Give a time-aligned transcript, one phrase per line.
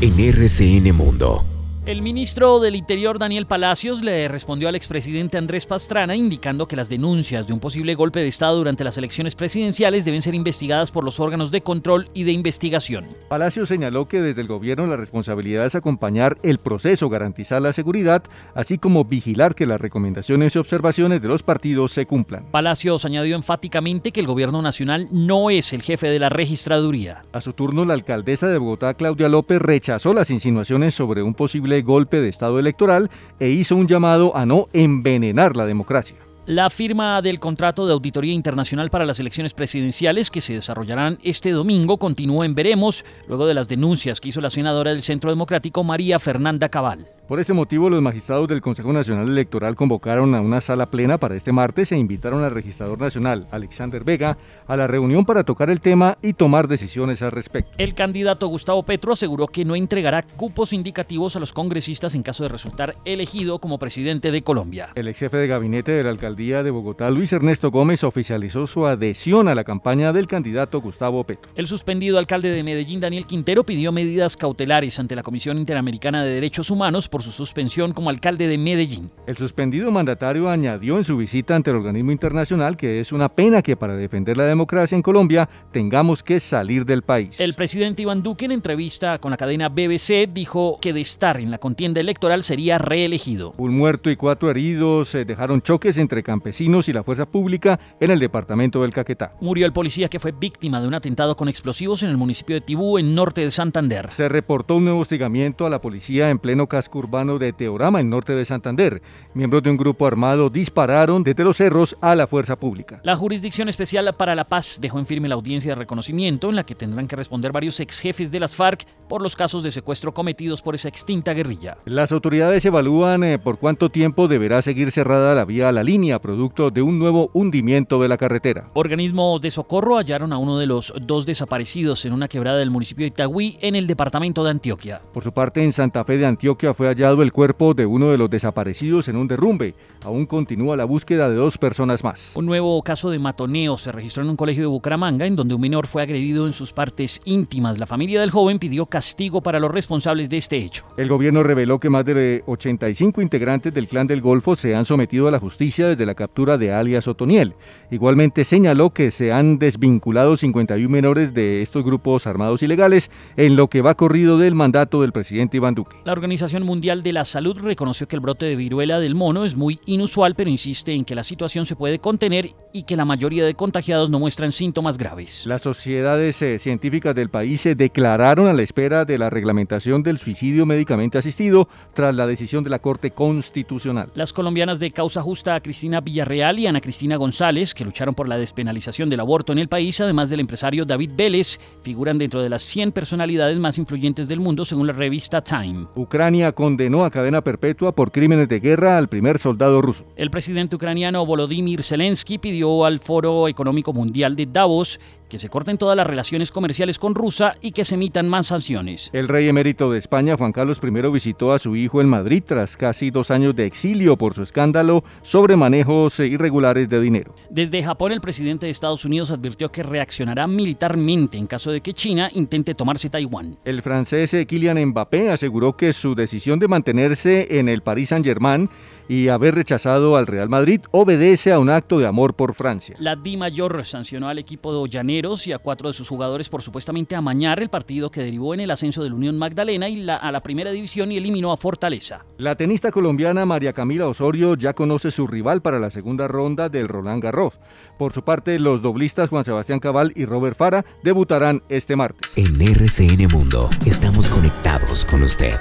[0.00, 1.55] en RCN Mundo.
[1.86, 6.88] El ministro del Interior Daniel Palacios le respondió al expresidente Andrés Pastrana indicando que las
[6.88, 11.04] denuncias de un posible golpe de Estado durante las elecciones presidenciales deben ser investigadas por
[11.04, 13.06] los órganos de control y de investigación.
[13.28, 18.24] Palacios señaló que desde el gobierno la responsabilidad es acompañar el proceso, garantizar la seguridad,
[18.56, 22.46] así como vigilar que las recomendaciones y observaciones de los partidos se cumplan.
[22.50, 27.22] Palacios añadió enfáticamente que el gobierno nacional no es el jefe de la registraduría.
[27.32, 31.75] A su turno, la alcaldesa de Bogotá, Claudia López, rechazó las insinuaciones sobre un posible
[31.82, 33.10] golpe de Estado electoral
[33.40, 36.16] e hizo un llamado a no envenenar la democracia.
[36.46, 41.50] La firma del contrato de auditoría internacional para las elecciones presidenciales que se desarrollarán este
[41.50, 45.82] domingo continuó en Veremos, luego de las denuncias que hizo la senadora del Centro Democrático
[45.82, 47.08] María Fernanda Cabal.
[47.26, 51.34] Por este motivo, los magistrados del Consejo Nacional Electoral convocaron a una sala plena para
[51.34, 54.38] este martes e invitaron al registrador nacional, Alexander Vega,
[54.68, 57.72] a la reunión para tocar el tema y tomar decisiones al respecto.
[57.78, 62.44] El candidato Gustavo Petro aseguró que no entregará cupos indicativos a los congresistas en caso
[62.44, 64.90] de resultar elegido como presidente de Colombia.
[64.94, 68.86] El ex jefe de gabinete de la alcaldía de Bogotá, Luis Ernesto Gómez, oficializó su
[68.86, 71.50] adhesión a la campaña del candidato Gustavo Petro.
[71.56, 76.32] El suspendido alcalde de Medellín, Daniel Quintero, pidió medidas cautelares ante la Comisión Interamericana de
[76.32, 79.10] Derechos Humanos por su suspensión como alcalde de Medellín.
[79.26, 83.62] El suspendido mandatario añadió en su visita ante el organismo internacional que es una pena
[83.62, 87.40] que para defender la democracia en Colombia tengamos que salir del país.
[87.40, 91.50] El presidente Iván Duque en entrevista con la cadena BBC dijo que de estar en
[91.50, 93.54] la contienda electoral sería reelegido.
[93.56, 98.10] Un muerto y cuatro heridos eh, dejaron choques entre campesinos y la fuerza pública en
[98.10, 99.32] el departamento del Caquetá.
[99.40, 102.60] Murió el policía que fue víctima de un atentado con explosivos en el municipio de
[102.60, 104.12] Tibú, en norte de Santander.
[104.12, 108.10] Se reportó un nuevo hostigamiento a la policía en pleno casco urbano de Teorama, en
[108.10, 109.00] norte de Santander.
[109.34, 113.00] Miembros de un grupo armado dispararon desde los cerros a la fuerza pública.
[113.02, 116.64] La Jurisdicción Especial para la Paz dejó en firme la audiencia de reconocimiento en la
[116.64, 120.12] que tendrán que responder varios ex jefes de las FARC por los casos de secuestro
[120.12, 121.78] cometidos por esa extinta guerrilla.
[121.84, 126.18] Las autoridades evalúan eh, por cuánto tiempo deberá seguir cerrada la vía a la línea,
[126.18, 128.70] producto de un nuevo hundimiento de la carretera.
[128.74, 133.04] Organismos de socorro hallaron a uno de los dos desaparecidos en una quebrada del municipio
[133.04, 135.00] de Itagüí, en el departamento de Antioquia.
[135.12, 138.16] Por su parte, en Santa Fe de Antioquia fue hallado el cuerpo de uno de
[138.16, 139.74] los desaparecidos en un derrumbe.
[140.02, 142.32] Aún continúa la búsqueda de dos personas más.
[142.34, 145.60] Un nuevo caso de matoneo se registró en un colegio de Bucaramanga, en donde un
[145.60, 147.78] menor fue agredido en sus partes íntimas.
[147.78, 150.86] La familia del joven pidió castigo para los responsables de este hecho.
[150.96, 155.28] El gobierno reveló que más de 85 integrantes del Clan del Golfo se han sometido
[155.28, 157.56] a la justicia desde la captura de alias Otoniel.
[157.90, 163.68] Igualmente señaló que se han desvinculado 51 menores de estos grupos armados ilegales en lo
[163.68, 165.96] que va corrido del mandato del presidente Iván Duque.
[166.04, 169.56] La Organización Mundial de la Salud reconoció que el brote de viruela del mono es
[169.56, 173.44] muy inusual, pero insiste en que la situación se puede contener y que la mayoría
[173.44, 175.44] de contagiados no muestran síntomas graves.
[175.46, 180.18] Las sociedades eh, científicas del país se declararon a la espera de la reglamentación del
[180.18, 184.12] suicidio médicamente asistido tras la decisión de la Corte Constitucional.
[184.14, 188.38] Las colombianas de causa justa Cristina Villarreal y Ana Cristina González, que lucharon por la
[188.38, 192.62] despenalización del aborto en el país, además del empresario David Vélez, figuran dentro de las
[192.62, 195.86] 100 personalidades más influyentes del mundo según la revista Time.
[195.96, 200.04] Ucrania condenó a cadena perpetua por crímenes de guerra al primer soldado ruso.
[200.14, 205.78] El presidente ucraniano Volodymyr Zelensky pidió al Foro Económico Mundial de Davos que se corten
[205.78, 209.10] todas las relaciones comerciales con Rusia y que se emitan más sanciones.
[209.12, 212.76] El rey emérito de España, Juan Carlos I, visitó a su hijo en Madrid tras
[212.76, 217.34] casi dos años de exilio por su escándalo sobre manejos irregulares de dinero.
[217.50, 221.92] Desde Japón, el presidente de Estados Unidos advirtió que reaccionará militarmente en caso de que
[221.92, 223.56] China intente tomarse Taiwán.
[223.64, 228.68] El francés Kylian Mbappé aseguró que su decisión de mantenerse en el Paris Saint-Germain
[229.08, 232.96] y haber rechazado al Real Madrid obedece a un acto de amor por Francia.
[232.98, 236.60] La Di Mayor sancionó al equipo de Ollané Y a cuatro de sus jugadores por
[236.60, 240.30] supuestamente amañar el partido que derivó en el ascenso de la Unión Magdalena y a
[240.30, 242.26] la primera división y eliminó a Fortaleza.
[242.36, 246.86] La tenista colombiana María Camila Osorio ya conoce su rival para la segunda ronda del
[246.86, 247.54] Roland Garros.
[247.98, 252.30] Por su parte, los doblistas Juan Sebastián Cabal y Robert Fara debutarán este martes.
[252.36, 255.58] En RCN Mundo estamos conectados con usted.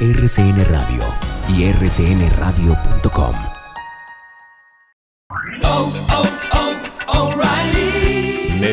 [0.00, 1.02] RCN Radio
[1.48, 3.36] y rcnradio.com.